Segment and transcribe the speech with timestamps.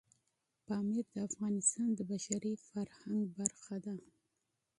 [0.65, 3.95] پامیر د افغانستان د بشري فرهنګ برخه ده.